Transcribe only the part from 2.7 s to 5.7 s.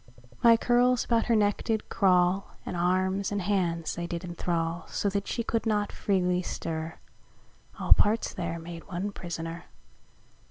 armes and hands they did enthrall: So that she could